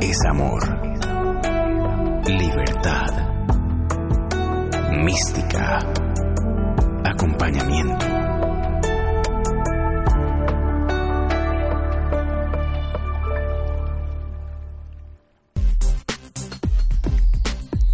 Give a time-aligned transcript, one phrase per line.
[0.00, 0.60] es amor,
[2.26, 3.12] libertad,
[5.04, 5.78] mística,
[7.04, 8.06] acompañamiento.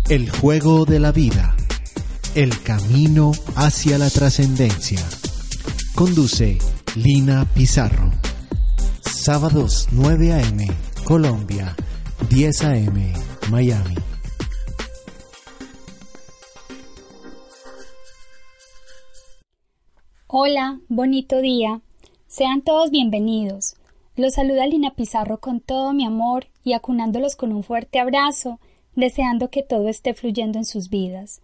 [0.08, 1.54] El juego de la vida.
[2.34, 5.00] El camino hacia la trascendencia.
[5.94, 6.58] Conduce
[6.94, 8.10] Lina Pizarro.
[9.02, 10.83] Sábados 9 a.m.
[11.04, 11.76] Colombia,
[12.30, 13.12] 10 a.m.
[13.50, 13.94] Miami.
[20.26, 21.82] Hola, bonito día.
[22.26, 23.74] Sean todos bienvenidos.
[24.16, 28.58] Los saluda Lina Pizarro con todo mi amor y acunándolos con un fuerte abrazo,
[28.96, 31.42] deseando que todo esté fluyendo en sus vidas.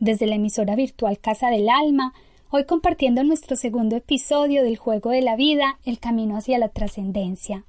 [0.00, 2.14] Desde la emisora virtual Casa del Alma,
[2.48, 7.66] hoy compartiendo nuestro segundo episodio del juego de la vida, el camino hacia la trascendencia.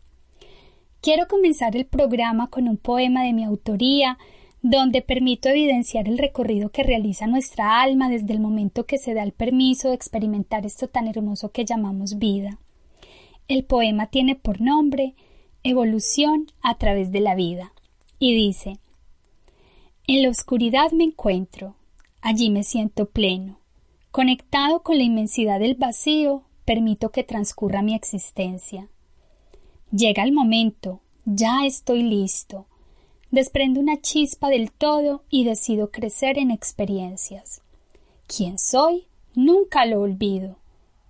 [1.04, 4.18] Quiero comenzar el programa con un poema de mi autoría,
[4.62, 9.22] donde permito evidenciar el recorrido que realiza nuestra alma desde el momento que se da
[9.22, 12.58] el permiso de experimentar esto tan hermoso que llamamos vida.
[13.50, 15.14] El poema tiene por nombre
[15.62, 17.74] Evolución a través de la vida
[18.18, 18.80] y dice
[20.08, 21.76] En la oscuridad me encuentro,
[22.22, 23.60] allí me siento pleno,
[24.12, 28.88] conectado con la inmensidad del vacío, permito que transcurra mi existencia.
[29.96, 32.66] Llega el momento, ya estoy listo,
[33.30, 37.62] desprendo una chispa del todo y decido crecer en experiencias.
[38.26, 39.06] ¿Quién soy?
[39.36, 40.58] Nunca lo olvido.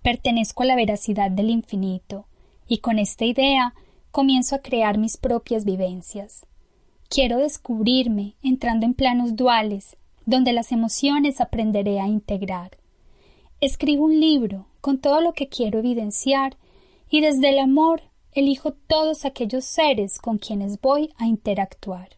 [0.02, 2.26] Pertenezco a la veracidad del infinito,
[2.68, 3.74] y con esta idea
[4.12, 6.46] comienzo a crear mis propias vivencias.
[7.08, 12.78] Quiero descubrirme entrando en planos duales, donde las emociones aprenderé a integrar.
[13.62, 16.58] Escribo un libro con todo lo que quiero evidenciar,
[17.10, 18.02] y desde el amor
[18.36, 22.10] elijo todos aquellos seres con quienes voy a interactuar.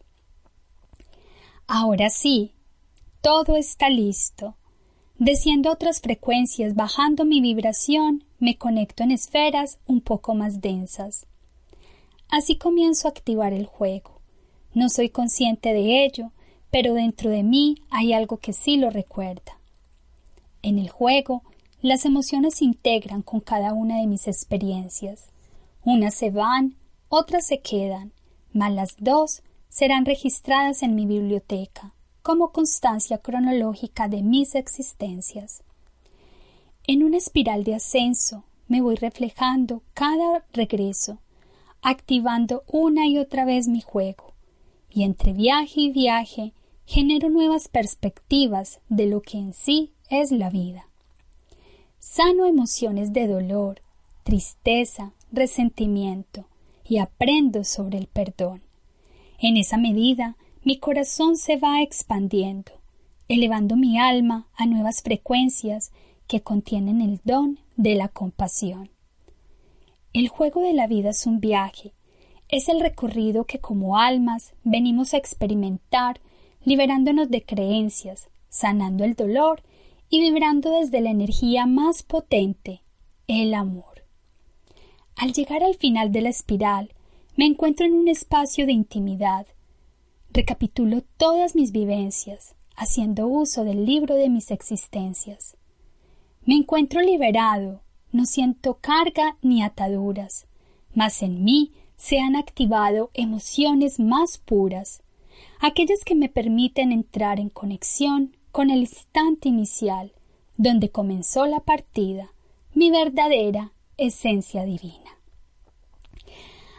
[1.66, 2.52] Ahora sí,
[3.20, 4.56] todo está listo.
[5.18, 11.26] Desciendo otras frecuencias, bajando mi vibración, me conecto en esferas un poco más densas.
[12.28, 14.20] Así comienzo a activar el juego.
[14.74, 16.32] No soy consciente de ello,
[16.70, 19.58] pero dentro de mí hay algo que sí lo recuerda.
[20.62, 21.42] En el juego,
[21.80, 25.30] las emociones se integran con cada una de mis experiencias.
[25.86, 26.74] Unas se van,
[27.08, 28.12] otras se quedan,
[28.52, 35.62] mas las dos serán registradas en mi biblioteca como constancia cronológica de mis existencias.
[36.88, 41.20] En una espiral de ascenso me voy reflejando cada regreso,
[41.82, 44.34] activando una y otra vez mi juego,
[44.90, 46.52] y entre viaje y viaje
[46.84, 50.88] genero nuevas perspectivas de lo que en sí es la vida.
[52.00, 53.82] Sano emociones de dolor,
[54.24, 56.46] tristeza, resentimiento
[56.84, 58.62] y aprendo sobre el perdón.
[59.38, 62.72] En esa medida, mi corazón se va expandiendo,
[63.28, 65.92] elevando mi alma a nuevas frecuencias
[66.26, 68.90] que contienen el don de la compasión.
[70.12, 71.92] El juego de la vida es un viaje,
[72.48, 76.20] es el recorrido que como almas venimos a experimentar,
[76.64, 79.62] liberándonos de creencias, sanando el dolor
[80.08, 82.82] y vibrando desde la energía más potente,
[83.26, 83.95] el amor.
[85.16, 86.90] Al llegar al final de la espiral,
[87.36, 89.46] me encuentro en un espacio de intimidad.
[90.30, 95.56] Recapitulo todas mis vivencias, haciendo uso del libro de mis existencias.
[96.44, 97.80] Me encuentro liberado,
[98.12, 100.46] no siento carga ni ataduras,
[100.94, 105.02] mas en mí se han activado emociones más puras,
[105.60, 110.12] aquellas que me permiten entrar en conexión con el instante inicial,
[110.58, 112.32] donde comenzó la partida,
[112.74, 115.18] mi verdadera esencia divina.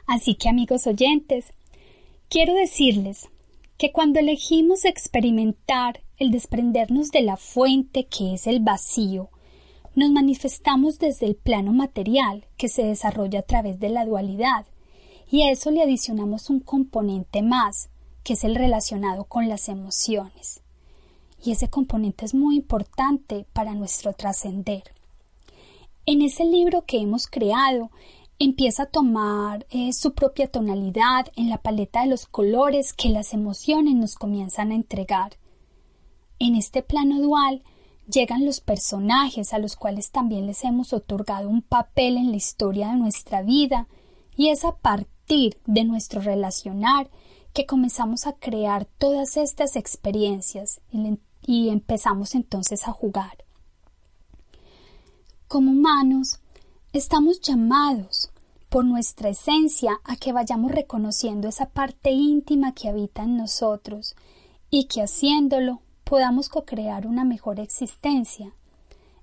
[0.06, 1.54] Así que amigos oyentes,
[2.30, 3.30] quiero decirles
[3.78, 9.30] que cuando elegimos experimentar el desprendernos de la fuente que es el vacío,
[9.96, 14.66] nos manifestamos desde el plano material que se desarrolla a través de la dualidad,
[15.30, 17.90] y a eso le adicionamos un componente más,
[18.24, 20.62] que es el relacionado con las emociones.
[21.44, 24.84] Y ese componente es muy importante para nuestro trascender.
[26.10, 27.92] En ese libro que hemos creado
[28.40, 33.34] empieza a tomar eh, su propia tonalidad en la paleta de los colores que las
[33.34, 35.38] emociones nos comienzan a entregar.
[36.40, 37.62] En este plano dual
[38.10, 42.88] llegan los personajes a los cuales también les hemos otorgado un papel en la historia
[42.88, 43.90] de nuestra vida
[44.38, 47.10] y es a partir de nuestro relacionar
[47.52, 50.80] que comenzamos a crear todas estas experiencias
[51.46, 53.47] y empezamos entonces a jugar.
[55.48, 56.40] Como humanos,
[56.92, 58.32] estamos llamados
[58.68, 64.18] por nuestra esencia a que vayamos reconociendo esa parte íntima que habita en nosotros
[64.70, 68.52] y que haciéndolo podamos co-crear una mejor existencia.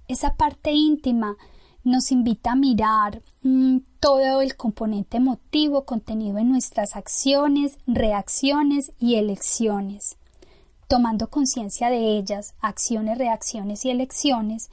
[0.09, 1.37] Esa parte íntima
[1.83, 9.17] nos invita a mirar mm, todo el componente emotivo contenido en nuestras acciones, reacciones y
[9.17, 10.17] elecciones.
[10.89, 14.71] Tomando conciencia de ellas, acciones, reacciones y elecciones,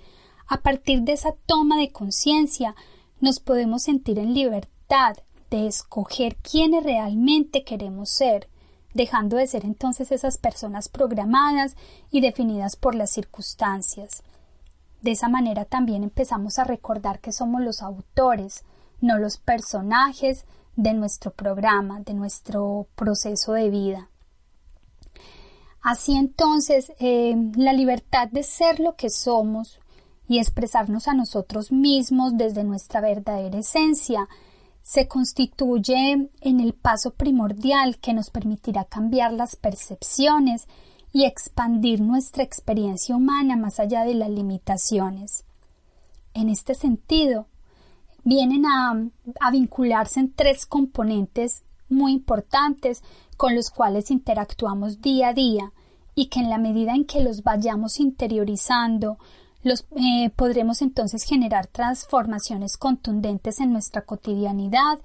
[0.52, 2.76] a partir de esa toma de conciencia
[3.22, 5.16] nos podemos sentir en libertad
[5.50, 8.50] de escoger quiénes realmente queremos ser,
[8.94, 11.78] dejando de ser entonces esas personas programadas
[12.12, 14.24] y definidas por las circunstancias.
[15.02, 18.66] De esa manera también empezamos a recordar que somos los autores,
[19.00, 20.44] no los personajes
[20.76, 24.10] de nuestro programa, de nuestro proceso de vida.
[25.82, 29.81] Así entonces, eh, la libertad de ser lo que somos
[30.28, 34.28] y expresarnos a nosotros mismos desde nuestra verdadera esencia
[34.84, 40.68] se constituye en el paso primordial que nos permitirá cambiar las percepciones
[41.14, 45.44] y expandir nuestra experiencia humana más allá de las limitaciones.
[46.34, 47.48] En este sentido,
[48.24, 48.92] vienen a,
[49.40, 53.04] a, vincularse en tres componentes muy importantes
[53.36, 55.74] con los cuales interactuamos día a día
[56.16, 59.18] y que en la medida en que los vayamos interiorizando,
[59.64, 65.00] los, eh, podremos entonces generar transformaciones contundentes en nuestra cotidianidad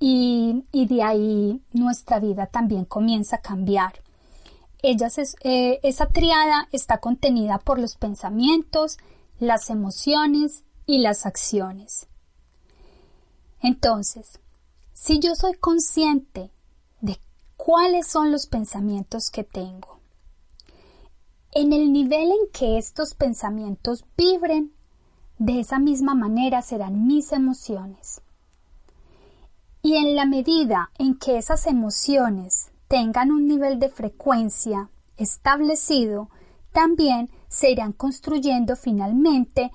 [0.00, 4.04] y, y de ahí nuestra vida también comienza a cambiar.
[4.84, 8.98] Eh, esa triada está contenida por los pensamientos,
[9.38, 12.06] las emociones y las acciones.
[13.62, 14.40] Entonces,
[14.92, 16.50] si yo soy consciente
[17.00, 17.18] de
[17.56, 20.00] cuáles son los pensamientos que tengo,
[21.54, 24.72] en el nivel en que estos pensamientos vibren,
[25.38, 28.20] de esa misma manera serán mis emociones.
[29.82, 36.28] Y en la medida en que esas emociones tengan un nivel de frecuencia establecido,
[36.72, 39.70] también se irán construyendo finalmente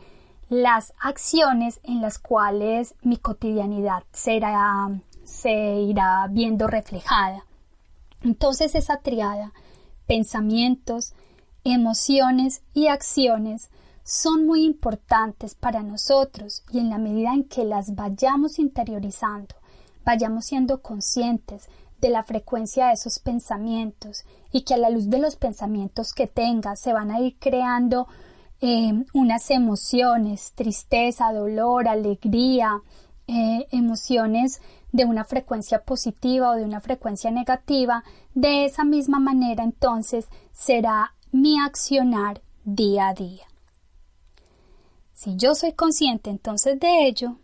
[0.49, 4.89] las acciones en las cuales mi cotidianidad será,
[5.23, 7.45] se irá viendo reflejada.
[8.21, 9.53] Entonces esa triada,
[10.07, 11.13] pensamientos,
[11.63, 13.69] emociones y acciones
[14.03, 19.55] son muy importantes para nosotros y en la medida en que las vayamos interiorizando,
[20.03, 21.69] vayamos siendo conscientes
[22.01, 26.27] de la frecuencia de esos pensamientos y que a la luz de los pensamientos que
[26.27, 28.07] tenga se van a ir creando
[28.61, 32.81] eh, unas emociones, tristeza, dolor, alegría,
[33.27, 34.61] eh, emociones
[34.91, 38.03] de una frecuencia positiva o de una frecuencia negativa,
[38.33, 43.45] de esa misma manera entonces será mi accionar día a día.
[45.13, 47.37] Si yo soy consciente entonces de ello,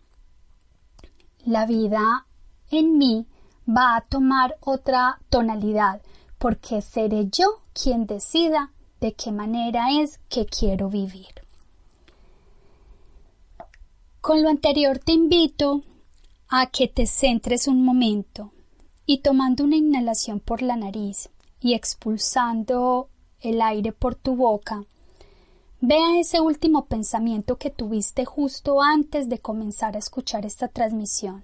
[1.43, 2.25] la vida
[2.71, 3.27] en mí
[3.67, 6.01] va a tomar otra tonalidad,
[6.37, 8.71] porque seré yo quien decida
[9.01, 11.45] de qué manera es que quiero vivir.
[14.21, 15.83] Con lo anterior te invito
[16.47, 18.51] a que te centres un momento
[19.05, 21.29] y tomando una inhalación por la nariz
[21.59, 23.09] y expulsando
[23.45, 24.85] el aire por tu boca,
[25.81, 31.43] vea ese último pensamiento que tuviste justo antes de comenzar a escuchar esta transmisión.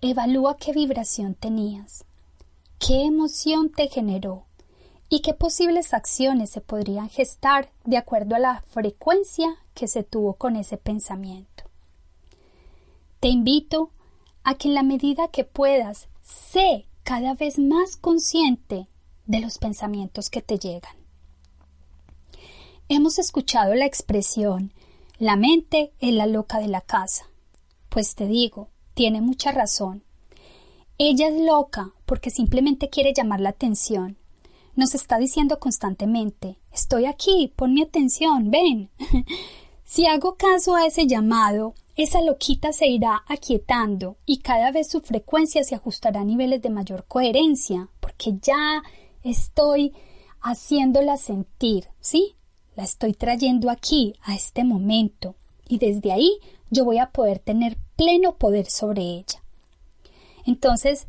[0.00, 2.04] Evalúa qué vibración tenías,
[2.78, 4.44] qué emoción te generó
[5.10, 10.34] y qué posibles acciones se podrían gestar de acuerdo a la frecuencia que se tuvo
[10.34, 11.64] con ese pensamiento.
[13.18, 13.90] Te invito
[14.44, 16.08] a que en la medida que puedas,
[16.50, 18.88] sé cada vez más consciente
[19.26, 20.96] de los pensamientos que te llegan.
[22.88, 24.72] Hemos escuchado la expresión
[25.20, 27.26] la mente es la loca de la casa.
[27.90, 30.02] Pues te digo, tiene mucha razón.
[30.96, 34.16] Ella es loca porque simplemente quiere llamar la atención.
[34.76, 38.88] Nos está diciendo constantemente Estoy aquí, pon mi atención, ven.
[39.84, 45.00] si hago caso a ese llamado, esa loquita se irá aquietando y cada vez su
[45.00, 48.82] frecuencia se ajustará a niveles de mayor coherencia, porque ya
[49.22, 49.92] estoy
[50.40, 52.36] haciéndola sentir, ¿sí?
[52.76, 55.34] La estoy trayendo aquí, a este momento,
[55.68, 56.38] y desde ahí
[56.70, 59.42] yo voy a poder tener pleno poder sobre ella.
[60.46, 61.06] Entonces,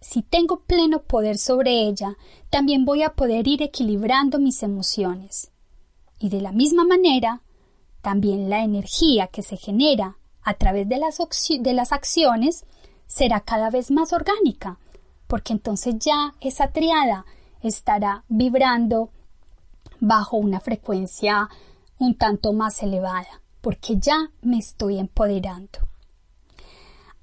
[0.00, 2.16] si tengo pleno poder sobre ella,
[2.50, 5.50] también voy a poder ir equilibrando mis emociones.
[6.18, 7.42] Y de la misma manera,
[8.04, 11.18] también la energía que se genera a través de las,
[11.58, 12.66] de las acciones
[13.06, 14.78] será cada vez más orgánica,
[15.26, 17.24] porque entonces ya esa triada
[17.62, 19.08] estará vibrando
[20.00, 21.48] bajo una frecuencia
[21.98, 25.78] un tanto más elevada, porque ya me estoy empoderando.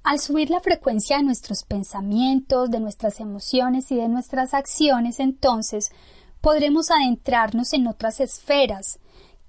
[0.02, 5.92] Al subir la frecuencia de nuestros pensamientos, de nuestras emociones y de nuestras acciones, entonces
[6.40, 8.98] podremos adentrarnos en otras esferas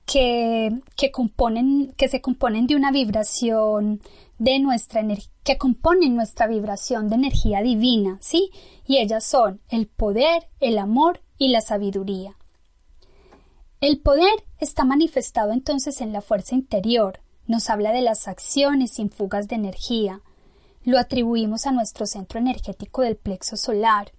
[0.06, 4.02] que, que, componen, que se componen de una vibración
[4.38, 8.52] de nuestra energía, que componen nuestra vibración de energía divina, ¿sí?
[8.86, 12.38] Y ellas son el poder, el amor y la sabiduría.
[13.82, 19.10] El poder está manifestado entonces en la fuerza interior, nos habla de las acciones sin
[19.10, 20.22] fugas de energía,
[20.84, 24.12] lo atribuimos a nuestro centro energético del plexo solar.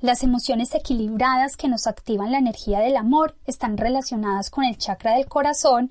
[0.00, 5.14] Las emociones equilibradas que nos activan la energía del amor están relacionadas con el chakra
[5.14, 5.90] del corazón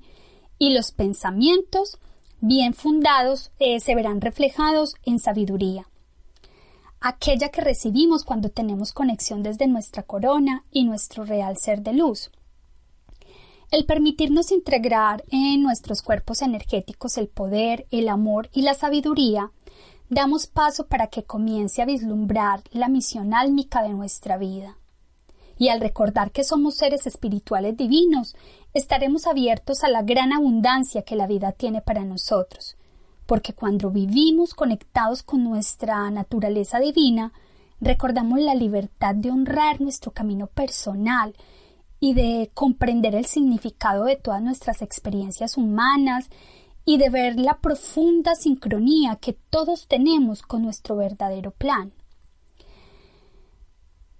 [0.58, 1.98] y los pensamientos
[2.40, 5.88] bien fundados eh, se verán reflejados en sabiduría.
[7.00, 12.30] Aquella que recibimos cuando tenemos conexión desde nuestra corona y nuestro real ser de luz.
[13.70, 19.52] El permitirnos integrar en nuestros cuerpos energéticos el poder, el amor y la sabiduría
[20.10, 24.78] damos paso para que comience a vislumbrar la misión álmica de nuestra vida.
[25.58, 28.36] Y al recordar que somos seres espirituales divinos,
[28.74, 32.76] estaremos abiertos a la gran abundancia que la vida tiene para nosotros,
[33.26, 37.32] porque cuando vivimos conectados con nuestra naturaleza divina,
[37.80, 41.34] recordamos la libertad de honrar nuestro camino personal
[42.00, 46.30] y de comprender el significado de todas nuestras experiencias humanas
[46.88, 51.92] y de ver la profunda sincronía que todos tenemos con nuestro verdadero plan.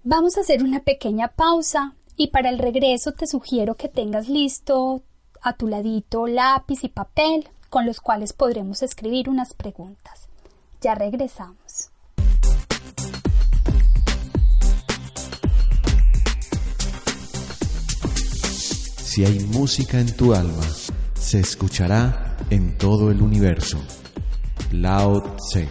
[0.04, 5.02] Vamos a hacer una pequeña pausa y para el regreso te sugiero que tengas listo
[5.40, 10.28] a tu ladito lápiz y papel con los cuales podremos escribir unas preguntas.
[10.82, 11.88] Ya regresamos.
[19.04, 20.66] Si hay música en tu alma,
[21.14, 23.78] se escuchará en todo el universo.
[24.72, 25.68] Lao Tse.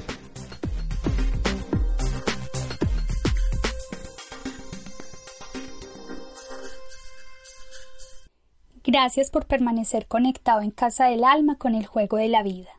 [8.83, 12.69] Gracias por permanecer conectado en Casa del Alma con el juego de la vida.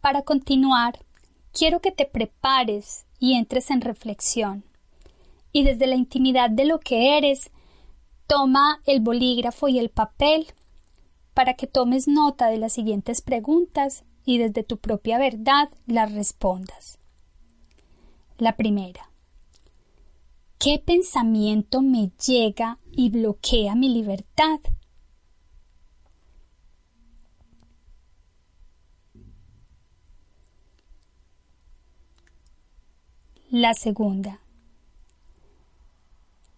[0.00, 0.98] Para continuar,
[1.52, 4.64] quiero que te prepares y entres en reflexión.
[5.52, 7.50] Y desde la intimidad de lo que eres,
[8.26, 10.46] toma el bolígrafo y el papel
[11.38, 16.98] para que tomes nota de las siguientes preguntas y desde tu propia verdad las respondas.
[18.38, 19.12] La primera.
[20.58, 24.58] ¿Qué pensamiento me llega y bloquea mi libertad?
[33.48, 34.40] La segunda.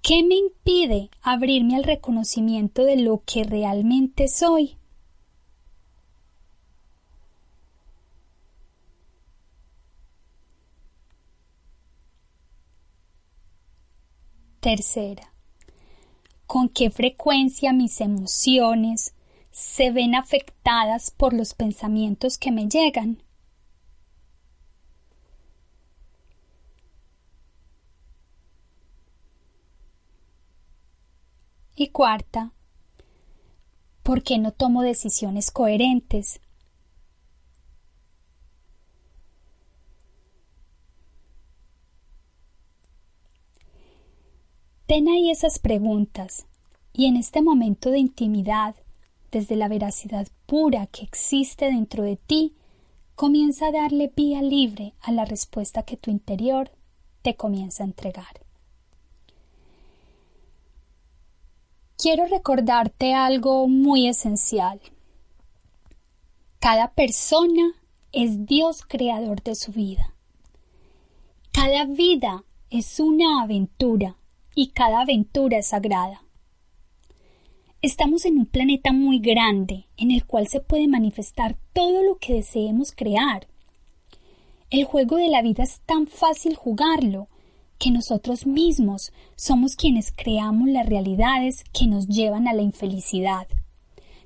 [0.02, 4.76] ¿Qué me impide abrirme al reconocimiento de lo que realmente soy?
[14.60, 15.32] Tercera.
[16.46, 19.14] ¿Con qué frecuencia mis emociones
[19.52, 23.22] se ven afectadas por los pensamientos que me llegan?
[31.82, 32.52] Y cuarta,
[34.02, 36.42] ¿por qué no tomo decisiones coherentes?
[44.84, 46.46] Ten ahí esas preguntas
[46.92, 48.76] y en este momento de intimidad,
[49.30, 52.56] desde la veracidad pura que existe dentro de ti,
[53.14, 56.72] comienza a darle vía libre a la respuesta que tu interior
[57.22, 58.49] te comienza a entregar.
[62.00, 64.80] Quiero recordarte algo muy esencial.
[66.58, 67.74] Cada persona
[68.12, 70.14] es Dios creador de su vida.
[71.52, 74.16] Cada vida es una aventura
[74.54, 76.22] y cada aventura es sagrada.
[77.82, 82.34] Estamos en un planeta muy grande en el cual se puede manifestar todo lo que
[82.34, 83.46] deseemos crear.
[84.70, 87.28] El juego de la vida es tan fácil jugarlo
[87.80, 93.48] que nosotros mismos somos quienes creamos las realidades que nos llevan a la infelicidad.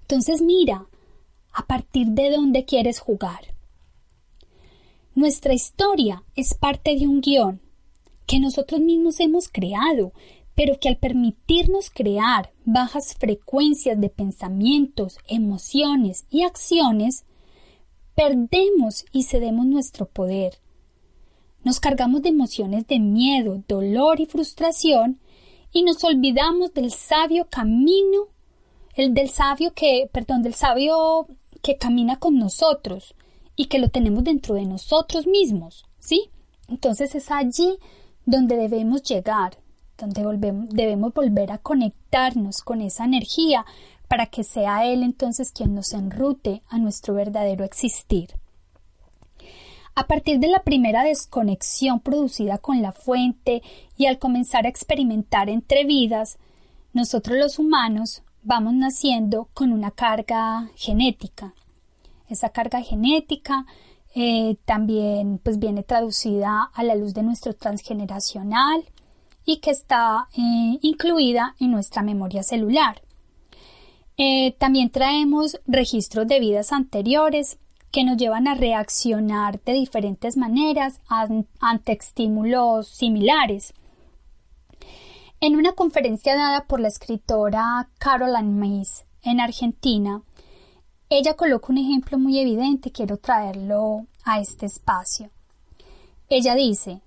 [0.01, 0.89] Entonces mira,
[1.53, 3.55] a partir de dónde quieres jugar.
[5.15, 7.61] Nuestra historia es parte de un guion
[8.27, 10.13] que nosotros mismos hemos creado,
[10.57, 17.25] pero que al permitirnos crear bajas frecuencias de pensamientos, emociones y acciones,
[18.17, 20.59] perdemos y cedemos nuestro poder
[21.65, 25.19] nos cargamos de emociones de miedo, dolor y frustración
[25.73, 28.29] y nos olvidamos del sabio camino
[28.95, 31.27] el del sabio que, perdón, del sabio
[31.63, 33.15] que camina con nosotros
[33.57, 36.31] y que lo tenemos dentro de nosotros mismos, ¿sí?
[36.69, 37.79] Entonces es allí
[38.25, 39.59] donde debemos llegar,
[39.99, 40.23] donde
[40.71, 43.65] debemos volver a conectarnos con esa energía
[44.09, 48.35] para que sea Él entonces quien nos enrute a nuestro verdadero existir.
[49.97, 53.63] A partir de la primera desconexión producida con la fuente
[53.97, 56.39] y al comenzar a experimentar entre vidas,
[56.93, 61.55] nosotros los humanos vamos naciendo con una carga genética.
[62.29, 63.67] Esa carga genética
[64.17, 68.85] eh, también pues viene traducida a la luz de nuestro transgeneracional
[69.45, 73.01] y que está eh, incluida en nuestra memoria celular.
[74.17, 77.59] Eh, también traemos registros de vidas anteriores
[77.95, 81.01] que nos llevan a reaccionar de diferentes maneras
[81.61, 83.73] ante estímulos similares.
[85.39, 90.23] En una conferencia dada por la escritora Caroline Mays en Argentina,
[91.09, 95.31] ella coloca un ejemplo muy evidente quiero traerlo a este espacio.
[96.29, 97.01] Ella dice,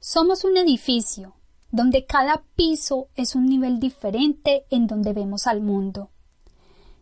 [0.00, 1.36] somos un edificio
[1.70, 6.10] donde cada piso es un nivel diferente en donde vemos al mundo.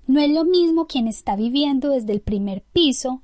[0.07, 3.23] No es lo mismo quien está viviendo desde el primer piso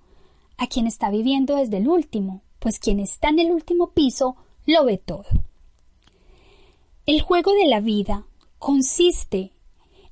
[0.56, 4.84] a quien está viviendo desde el último, pues quien está en el último piso lo
[4.84, 5.26] ve todo.
[7.06, 8.26] El juego de la vida
[8.58, 9.52] consiste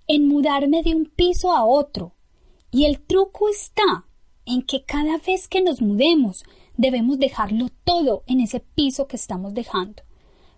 [0.07, 2.13] en mudarme de un piso a otro,
[2.71, 4.07] y el truco está
[4.47, 6.45] en que cada vez que nos mudemos
[6.77, 10.03] debemos dejarlo todo en ese piso que estamos dejando,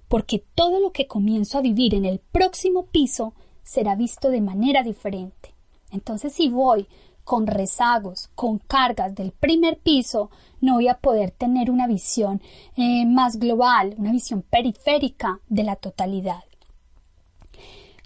[0.08, 4.82] porque todo lo que comienzo a vivir en el próximo piso será visto de manera
[4.82, 5.54] diferente.
[5.90, 6.86] Entonces, si voy
[7.24, 10.30] con rezagos, con cargas del primer piso,
[10.60, 12.42] no voy a poder tener una visión
[12.76, 16.42] eh, más global, una visión periférica de la totalidad.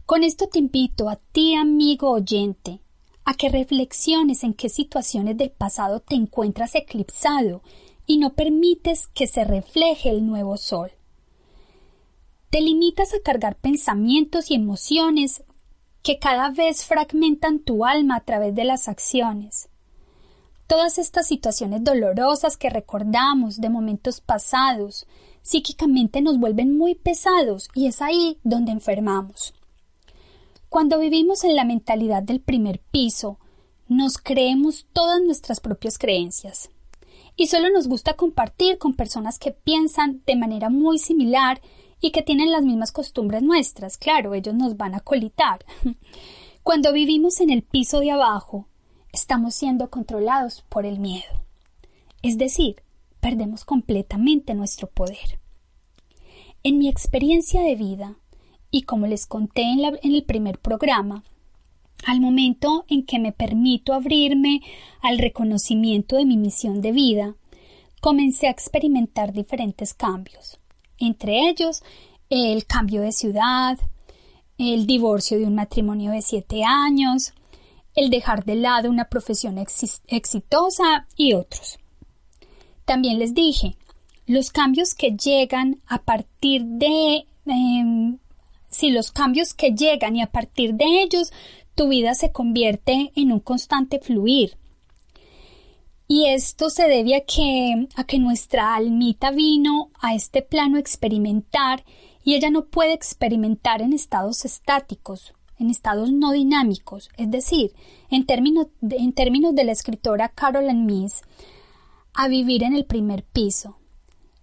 [0.07, 2.81] Con esto te invito a ti, amigo oyente,
[3.25, 7.63] a que reflexiones en qué situaciones del pasado te encuentras eclipsado
[8.07, 10.91] y no permites que se refleje el nuevo sol.
[12.51, 15.43] Te limitas a cargar pensamientos y emociones
[16.05, 19.71] que cada vez fragmentan tu alma a través de las acciones.
[20.67, 25.07] Todas estas situaciones dolorosas que recordamos de momentos pasados
[25.41, 29.55] psíquicamente nos vuelven muy pesados y es ahí donde enfermamos.
[30.69, 33.39] Cuando vivimos en la mentalidad del primer piso,
[33.89, 36.69] nos creemos todas nuestras propias creencias.
[37.35, 41.63] Y solo nos gusta compartir con personas que piensan de manera muy similar
[42.05, 43.97] y que tienen las mismas costumbres nuestras.
[43.97, 45.65] Claro, ellos nos van a colitar.
[46.63, 48.69] Cuando vivimos en el piso de abajo,
[49.11, 51.47] estamos siendo controlados por el miedo.
[52.21, 52.83] Es decir,
[53.21, 55.41] perdemos completamente nuestro poder.
[56.63, 58.19] En mi experiencia de vida,
[58.71, 61.25] y como les conté en, en, el primer programa,
[62.05, 64.61] al momento en que me permito abrirme
[65.01, 67.37] al reconocimiento de mi misión de vida,
[68.03, 70.61] comencé a experimentar diferentes cambios
[70.99, 71.83] entre ellos
[72.31, 73.79] el cambio de ciudad,
[74.59, 77.33] el divorcio de un matrimonio de siete años,
[77.95, 81.79] el dejar de lado una profesión exitosa y otros.
[82.85, 83.77] También les dije,
[84.27, 87.27] los cambios que llegan a partir de...
[87.47, 88.19] Em,
[88.69, 91.33] si los cambios que llegan y a partir de ellos
[91.77, 94.57] tu vida se convierte en un constante fluir,
[96.07, 101.85] y esto se debe a que, nuestra almita vino a este plano a experimentar
[102.23, 107.73] y ella no puede experimentar en estados estáticos, en estados no dinámicos, es decir,
[108.11, 111.23] en términos de, la escritora Carolyn Miss,
[112.13, 113.79] a vivir en el primer piso.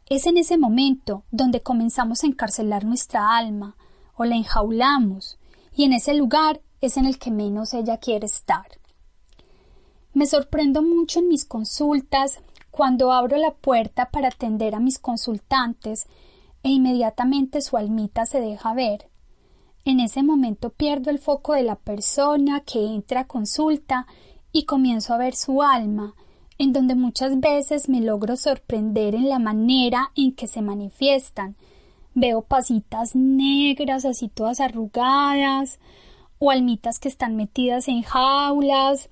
[0.09, 3.77] Es en ese momento donde comenzamos a encarcelar nuestra alma
[4.15, 5.37] o la enjaulamos,
[5.73, 8.80] y en ese lugar es en el que menos ella quiere estar.
[10.13, 16.07] Me sorprendo mucho en mis consultas cuando abro la puerta para atender a mis consultantes
[16.63, 19.09] e inmediatamente su almita se deja ver.
[19.83, 24.05] En ese momento pierdo el foco de la persona que entra a consulta
[24.51, 26.13] y comienzo a ver su alma,
[26.57, 31.55] en donde muchas veces me logro sorprender en la manera en que se manifiestan.
[32.13, 35.79] Veo pasitas negras así todas arrugadas,
[36.37, 39.09] o almitas que están metidas en jaulas,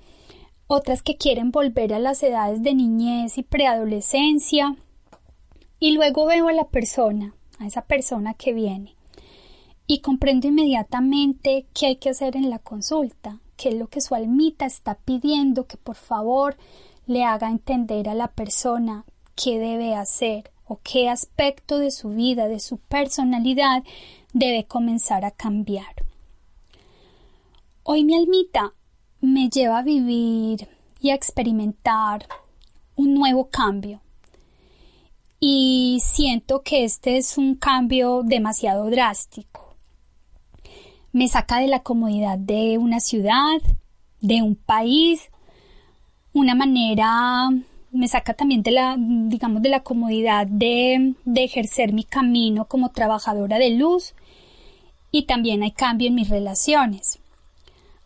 [0.71, 4.75] otras que quieren volver a las edades de niñez y preadolescencia.
[5.79, 8.95] Y luego veo a la persona, a esa persona que viene,
[9.87, 14.13] y comprendo inmediatamente qué hay que hacer en la consulta, qué es lo que su
[14.13, 16.55] almita está pidiendo que por favor
[17.07, 19.05] le haga entender a la persona
[19.35, 23.83] qué debe hacer o qué aspecto de su vida, de su personalidad,
[24.33, 26.05] debe comenzar a cambiar.
[27.81, 28.75] Hoy mi almita
[29.21, 30.67] me lleva a vivir
[30.99, 32.27] y a experimentar
[32.95, 34.01] un nuevo cambio.
[35.39, 39.75] Y siento que este es un cambio demasiado drástico.
[41.11, 43.61] Me saca de la comodidad de una ciudad,
[44.21, 45.29] de un país,
[46.33, 47.49] una manera
[47.91, 52.89] me saca también de la, digamos, de la comodidad de, de ejercer mi camino como
[52.89, 54.13] trabajadora de luz
[55.11, 57.19] y también hay cambio en mis relaciones.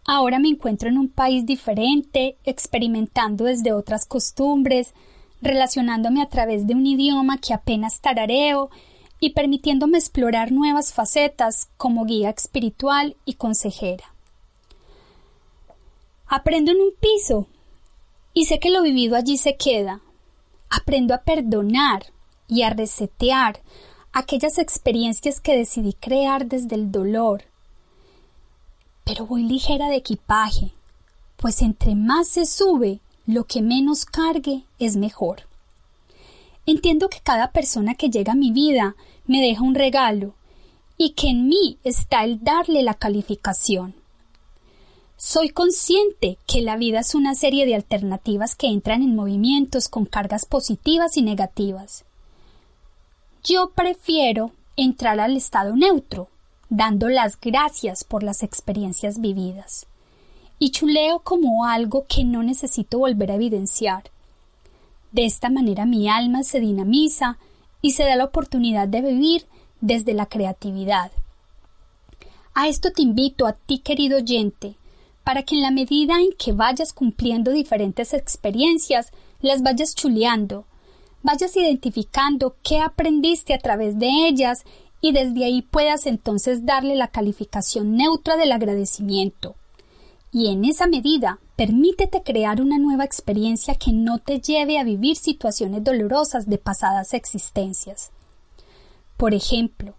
[0.06, 4.94] Ahora me encuentro en un país diferente, experimentando desde otras costumbres,
[5.42, 8.70] relacionándome a través de un idioma que apenas tarareo
[9.20, 14.14] y permitiéndome explorar nuevas facetas como guía espiritual y consejera.
[16.28, 17.48] Aprendo en un piso
[18.34, 20.02] y sé que lo vivido allí se queda.
[20.70, 22.08] Aprendo a perdonar
[22.48, 23.62] y a resetear
[24.12, 27.44] aquellas experiencias que decidí crear desde el dolor.
[29.04, 30.72] Pero voy ligera de equipaje,
[31.38, 35.44] pues entre más se sube, lo que menos cargue es mejor.
[36.66, 40.34] Entiendo que cada persona que llega a mi vida me deja un regalo
[40.98, 43.96] y que en mí está el darle la calificación.
[45.18, 50.06] Soy consciente que la vida es una serie de alternativas que entran en movimientos con
[50.06, 52.04] cargas positivas y negativas.
[53.44, 56.30] Yo prefiero entrar al estado neutro,
[56.76, 59.86] dando las gracias por las experiencias vividas,
[60.58, 64.06] y chuleo como algo que no necesito volver a evidenciar.
[65.12, 67.38] De esta manera mi alma se dinamiza
[67.84, 69.46] y se da la oportunidad de vivir
[69.82, 71.12] desde la creatividad.
[72.56, 74.76] A esto te invito a ti, querido oyente,
[75.24, 80.66] para que en la medida en que vayas cumpliendo diferentes experiencias, las vayas chuleando,
[81.22, 84.64] vayas identificando qué aprendiste a través de ellas
[85.04, 89.56] y desde ahí puedas entonces darle la calificación neutra del agradecimiento.
[90.32, 95.18] Y en esa medida, permítete crear una nueva experiencia que no te lleve a vivir
[95.18, 98.12] situaciones dolorosas de pasadas existencias.
[99.18, 99.96] Por ejemplo,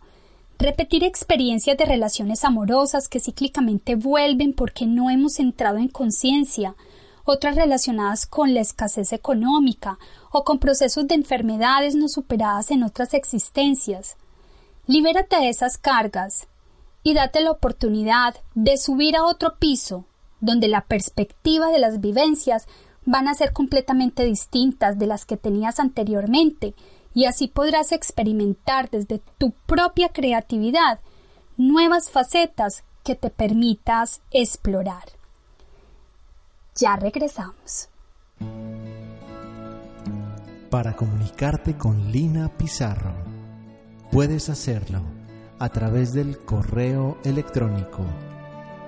[0.58, 6.76] Repetir experiencias de relaciones amorosas que cíclicamente vuelven porque no hemos entrado en conciencia,
[7.24, 9.98] otras relacionadas con la escasez económica
[10.30, 14.16] o con procesos de enfermedades no superadas en otras existencias.
[14.86, 16.46] Libérate de esas cargas
[17.02, 20.04] y date la oportunidad de subir a otro piso,
[20.40, 22.66] donde la perspectiva de las vivencias
[23.06, 26.74] van a ser completamente distintas de las que tenías anteriormente
[27.14, 31.00] y así podrás experimentar desde tu propia creatividad
[31.56, 35.04] nuevas facetas que te permitas explorar.
[36.74, 37.88] Ya regresamos.
[40.70, 43.33] Para comunicarte con Lina Pizarro,
[44.14, 45.02] puedes hacerlo
[45.58, 48.06] a través del correo electrónico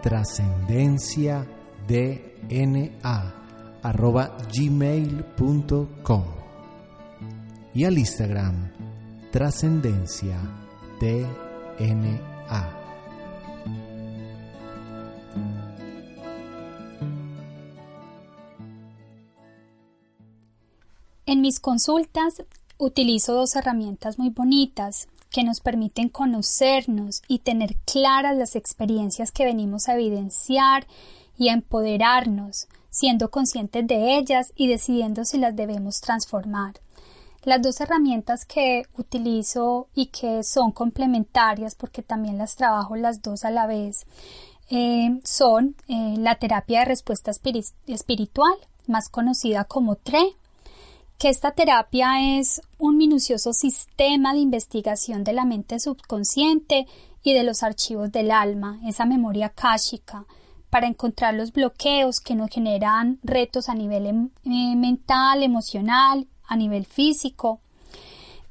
[0.01, 1.45] trascendencia
[7.75, 8.71] y al Instagram
[9.33, 10.39] Trascendencia
[11.01, 12.73] DNA.
[21.27, 22.45] En mis consultas
[22.79, 29.45] utilizo dos herramientas muy bonitas que nos permiten conocernos y tener claras las experiencias que
[29.45, 30.87] venimos a evidenciar
[31.37, 36.81] y a empoderarnos, siendo conscientes de ellas y decidiendo si las debemos transformar.
[37.45, 43.45] Las dos herramientas que utilizo y que son complementarias porque también las trabajo las dos
[43.45, 44.07] a la vez
[44.71, 47.31] eh, son eh, la terapia de respuesta
[47.87, 48.55] espiritual,
[48.87, 50.35] más conocida como TRE,
[51.19, 56.87] que esta terapia es un minucioso sistema de investigación de la mente subconsciente
[57.23, 60.27] y de los archivos del alma, esa memoria káshica,
[60.71, 66.57] para encontrar los bloqueos que nos generan retos a nivel em, eh, mental, emocional a
[66.57, 67.61] nivel físico.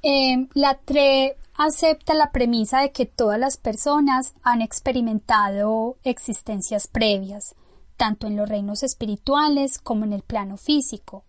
[0.01, 7.55] Eh, la TRE acepta la premisa de que todas las personas han experimentado existencias previas,
[7.95, 11.23] tanto en los reinos espirituales como en el plano físico.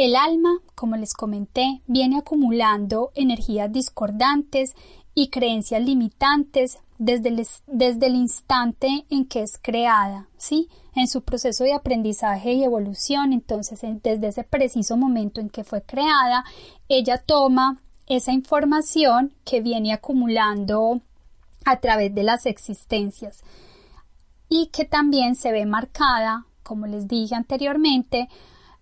[0.00, 4.74] El alma, como les comenté, viene acumulando energías discordantes
[5.14, 10.70] y creencias limitantes desde el, desde el instante en que es creada, ¿sí?
[10.94, 15.82] En su proceso de aprendizaje y evolución, entonces desde ese preciso momento en que fue
[15.82, 16.46] creada,
[16.88, 21.02] ella toma esa información que viene acumulando
[21.66, 23.42] a través de las existencias
[24.48, 28.30] y que también se ve marcada, como les dije anteriormente,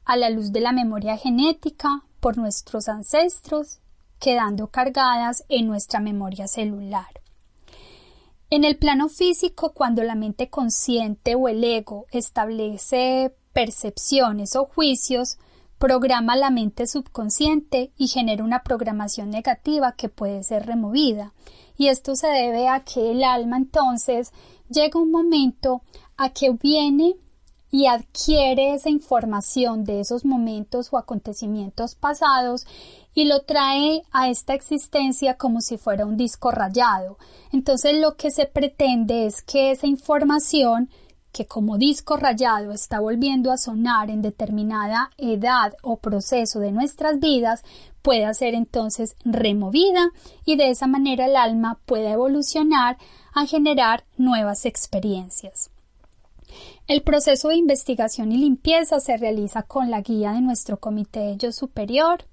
[0.08, 3.80] a la luz de la memoria genética por nuestros ancestros,
[4.18, 7.20] quedando cargadas en nuestra memoria celular.
[8.48, 15.36] En el plano físico, cuando la mente consciente o el ego establece percepciones o juicios,
[15.76, 21.34] programa la mente subconsciente y genera una programación negativa que puede ser removida.
[21.76, 24.32] Y esto se debe a que el alma entonces
[24.70, 25.82] llega un momento
[26.16, 27.16] a que viene
[27.70, 32.66] y adquiere esa información de esos momentos o acontecimientos pasados
[33.14, 37.18] y lo trae a esta existencia como si fuera un disco rayado.
[37.52, 40.88] Entonces lo que se pretende es que esa información
[41.32, 47.20] que como disco rayado está volviendo a sonar en determinada edad o proceso de nuestras
[47.20, 47.62] vidas
[48.02, 50.10] pueda ser entonces removida
[50.44, 52.96] y de esa manera el alma pueda evolucionar
[53.34, 55.70] a generar nuevas experiencias.
[56.88, 61.52] El proceso de investigación y limpieza se realiza con la guía de nuestro comité yo
[61.52, 62.24] superior,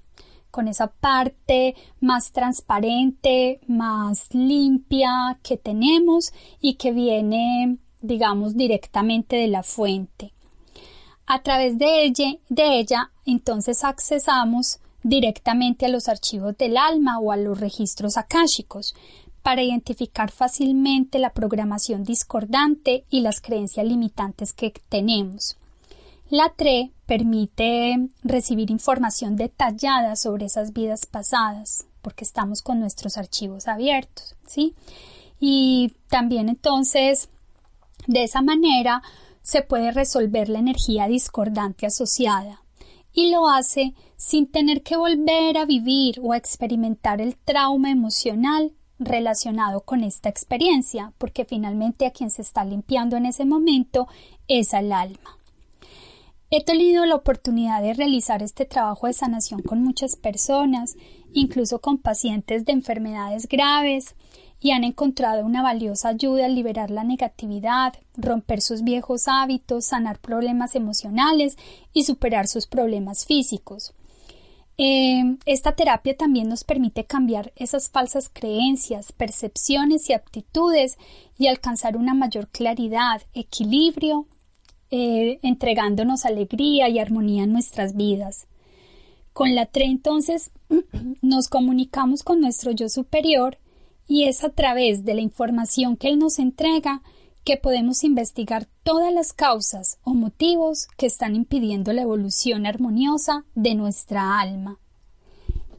[0.50, 9.50] con esa parte más transparente, más limpia que tenemos y que viene, digamos, directamente de
[9.50, 10.32] la fuente.
[11.26, 17.34] A través de ella, de ella entonces accesamos directamente a los archivos del alma o
[17.34, 18.96] a los registros akáshicos,
[19.46, 25.56] para identificar fácilmente la programación discordante y las creencias limitantes que tenemos.
[26.32, 33.68] La TRE permite recibir información detallada sobre esas vidas pasadas, porque estamos con nuestros archivos
[33.68, 34.74] abiertos, ¿sí?
[35.40, 37.30] Y también entonces,
[38.08, 39.04] de esa manera,
[39.44, 42.64] se puede resolver la energía discordante asociada
[43.14, 48.74] y lo hace sin tener que volver a vivir o a experimentar el trauma emocional
[49.00, 54.08] relacionado con esta experiencia, porque finalmente a quien se está limpiando en ese momento
[54.48, 55.38] es al alma.
[56.52, 60.96] He tenido la oportunidad de realizar este trabajo de sanación con muchas personas,
[61.34, 64.16] incluso con pacientes de enfermedades graves,
[64.62, 70.20] y han encontrado una valiosa ayuda al liberar la negatividad, romper sus viejos hábitos, sanar
[70.20, 71.58] problemas emocionales
[71.94, 73.94] y superar sus problemas físicos.
[74.78, 80.98] Eh, esta terapia también nos permite cambiar esas falsas creencias, percepciones y aptitudes
[81.38, 84.28] y alcanzar una mayor claridad, equilibrio,
[84.92, 88.48] eh, entregándonos alegría y armonía en nuestras vidas.
[89.34, 90.52] Con la TRE entonces
[91.22, 93.58] nos comunicamos con nuestro yo superior
[94.08, 97.02] y es a través de la información que él nos entrega
[97.44, 103.74] que podemos investigar todas las causas o motivos que están impidiendo la evolución armoniosa de
[103.74, 104.78] nuestra alma.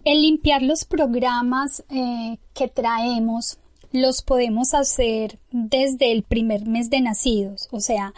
[0.05, 3.59] El limpiar los programas eh, que traemos
[3.93, 8.13] los podemos hacer desde el primer mes de nacidos, o sea,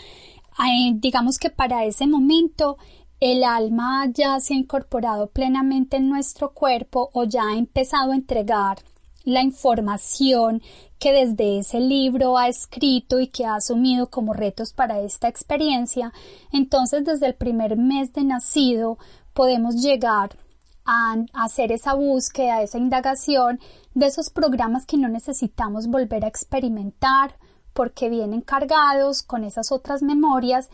[0.58, 2.78] eh, digamos que para ese momento
[3.20, 8.16] el alma ya se ha incorporado plenamente en nuestro cuerpo o ya ha empezado a
[8.16, 8.78] entregar
[9.24, 10.62] la información
[10.98, 16.12] que desde ese libro ha escrito y que ha asumido como retos para esta experiencia,
[16.52, 18.98] entonces desde el primer mes de nacido
[19.32, 20.36] podemos llegar
[20.84, 23.60] a, hacer esa búsqueda, esa indagación
[23.94, 27.34] de esos programas que no necesitamos volver a experimentar
[27.74, 30.70] porque vienen cargados con esas otras memorias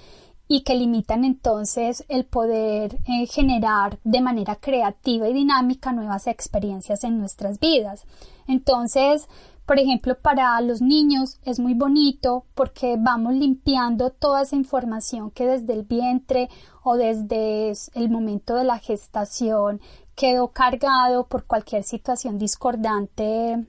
[0.46, 7.02] y que limitan entonces el poder eh, generar de manera creativa y dinámica nuevas experiencias
[7.02, 8.04] en nuestras vidas.
[8.46, 9.26] Entonces,
[9.66, 15.46] por ejemplo, para los niños es muy bonito porque vamos limpiando toda esa información que
[15.46, 16.48] desde el vientre
[16.82, 19.80] o desde el momento de la gestación
[20.14, 23.64] quedó cargado por cualquier situación discordante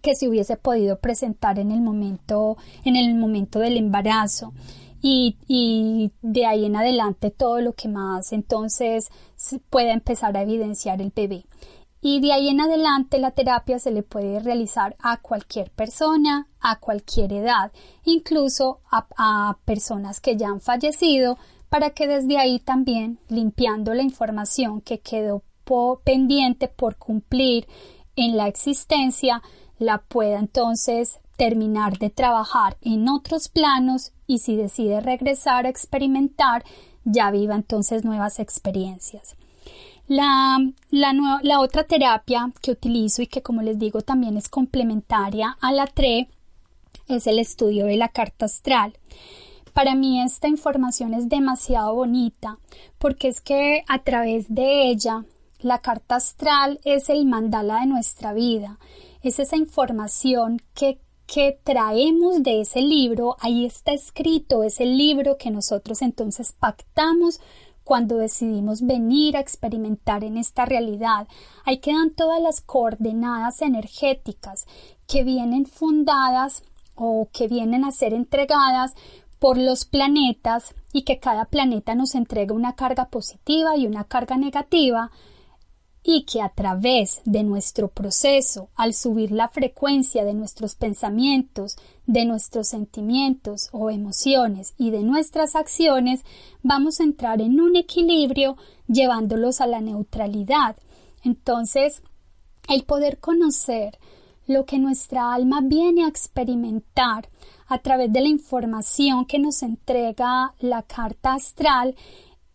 [0.00, 4.52] que se hubiese podido presentar en el momento, en el momento del embarazo
[5.02, 9.08] y, de ahí en adelante todo lo que más entonces
[9.70, 11.44] pueda empezar a evidenciar el bebé.
[12.00, 16.78] Y de ahí en adelante la terapia se le puede realizar a cualquier persona, a
[16.78, 17.72] cualquier edad,
[18.04, 24.80] incluso a, personas que ya han fallecido, para que desde ahí también, limpiando la información
[24.80, 25.42] que quedó
[26.04, 27.66] pendiente por cumplir
[28.14, 29.42] en la existencia,
[29.78, 36.64] la pueda entonces terminar de trabajar en otros planos y si decide regresar a experimentar,
[37.04, 39.36] ya viva entonces nuevas experiencias.
[40.08, 40.58] La,
[40.90, 45.86] la, otra terapia que utilizo y que como les digo también es complementaria a la
[45.86, 46.28] TRE
[47.08, 48.96] es el estudio de la carta astral.
[49.72, 52.58] Para mí esta información es demasiado bonita
[52.98, 55.24] porque es que a través de ella
[55.60, 58.78] la carta astral es el mandala de nuestra vida,
[59.22, 65.50] es esa información que que traemos de ese libro, ahí está escrito ese libro que
[65.50, 67.40] nosotros entonces pactamos
[67.86, 71.28] cuando decidimos venir a experimentar en esta realidad.
[71.64, 74.66] Ahí quedan todas las coordenadas energéticas
[75.06, 76.64] que vienen fundadas
[76.96, 78.94] o que vienen a ser entregadas
[79.38, 84.36] por los planetas y que cada planeta nos entrega una carga positiva y una carga
[84.36, 85.12] negativa
[86.02, 92.24] y que a través de nuestro proceso, al subir la frecuencia de nuestros pensamientos, de
[92.24, 96.22] nuestros sentimientos o emociones y de nuestras acciones,
[96.62, 100.76] vamos a entrar en un equilibrio llevándolos a la neutralidad.
[101.24, 102.02] Entonces,
[102.68, 103.98] el poder conocer
[104.46, 107.28] lo que nuestra alma viene a experimentar
[107.66, 111.96] a través de la información que nos entrega la carta astral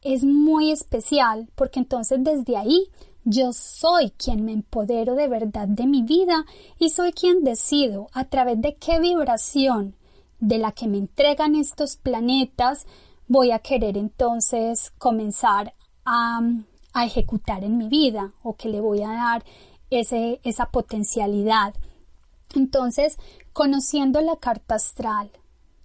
[0.02, 2.88] es muy especial porque entonces desde ahí
[3.24, 6.46] yo soy quien me empodero de verdad de mi vida
[6.80, 9.96] y soy quien decido a través de qué vibración
[10.40, 12.88] de la que me entregan estos planetas
[13.28, 15.74] voy a querer entonces comenzar
[16.06, 16.42] a,
[17.06, 19.46] ejecutar en mi vida o que le voy a dar
[19.90, 21.74] ese, esa potencialidad.
[22.54, 23.18] Entonces,
[23.54, 25.32] conociendo la carta astral,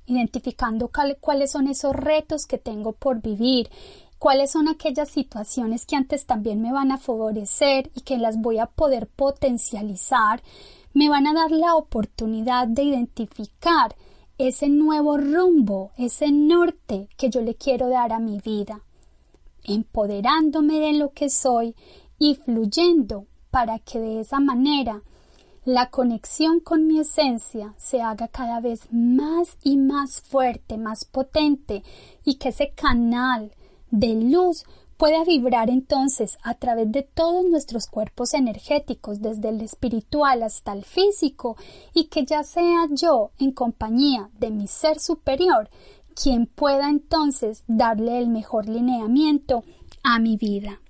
[0.07, 3.71] identificando cuáles son esos retos que tengo por vivir
[4.19, 8.59] cuáles son aquellas situaciones que antes también me van a favorecer y que las voy
[8.59, 10.43] a poder potencializar,
[10.95, 13.95] me van a dar la oportunidad de identificar
[14.39, 18.81] ese nuevo rumbo, ese norte que yo le quiero dar a mi vida,
[19.65, 21.75] empoderándome de lo que soy
[22.19, 25.03] y fluyendo para que de esa manera
[25.65, 31.83] la conexión con mi esencia se haga cada vez más y más fuerte, más potente
[32.25, 33.53] y que ese canal
[33.91, 34.65] de luz
[34.97, 40.85] pueda vibrar entonces a través de todos nuestros cuerpos energéticos, desde el espiritual hasta el
[40.85, 41.57] físico,
[41.93, 45.69] y que ya sea yo en compañía de mi ser superior
[46.21, 49.65] quien pueda entonces darle el mejor lineamiento
[50.03, 50.81] a mi vida.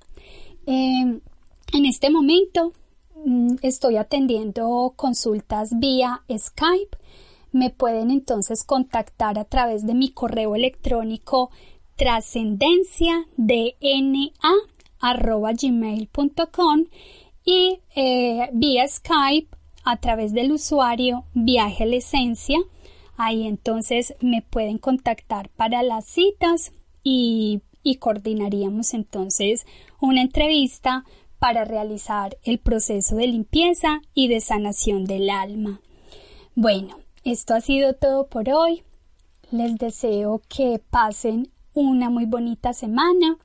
[0.66, 1.20] Em,
[1.72, 2.72] en este momento
[3.24, 6.96] mm, estoy atendiendo consultas vía Skype.
[7.50, 11.50] Me pueden entonces contactar a través de mi correo electrónico
[11.96, 13.26] trascendencia
[15.58, 16.84] gmail.com
[17.44, 22.58] y eh, vía Skype a través del usuario Viaje la Esencia.
[23.16, 29.66] Ahí entonces me pueden contactar para las citas y, y coordinaríamos entonces
[30.00, 31.04] una entrevista
[31.38, 35.80] para realizar el proceso de limpieza y de sanación del alma.
[36.54, 38.82] Bueno, esto ha sido todo por hoy.
[39.50, 43.36] Les deseo que pasen una muy bonita semana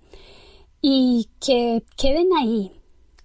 [0.81, 2.71] y que queden ahí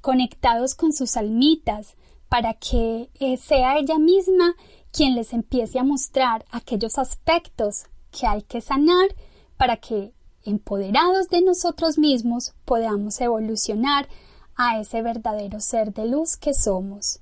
[0.00, 1.94] conectados con sus almitas
[2.28, 4.56] para que eh, sea ella misma
[4.92, 9.14] quien les empiece a mostrar aquellos aspectos que hay que sanar
[9.56, 10.12] para que
[10.44, 14.08] empoderados de nosotros mismos podamos evolucionar
[14.56, 17.20] a ese verdadero ser de luz que somos.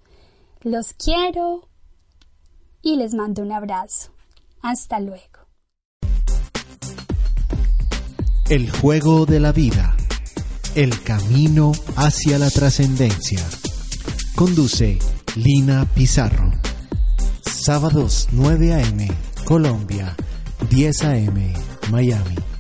[0.63, 1.69] Los quiero
[2.81, 4.11] y les mando un abrazo.
[4.63, 5.34] Hasta luego.
[8.51, 9.97] El juego de la vida.
[10.75, 13.43] El camino hacia la trascendencia.
[14.35, 14.99] Conduce
[15.35, 16.53] Lina Pizarro.
[17.41, 19.11] Sábados 9 a.m.
[19.47, 20.15] Colombia,
[20.69, 21.55] 10 a.m.
[21.91, 22.54] Miami.